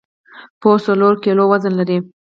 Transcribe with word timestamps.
پوست 0.59 0.83
څلور 0.87 1.13
کیلو 1.23 1.43
وزن 1.51 1.73
لري. 1.79 1.97